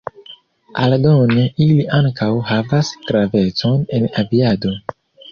[0.83, 4.73] Aldone ili ankaŭ havas gravecon en aviado.